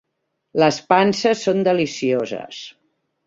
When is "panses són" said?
0.93-1.61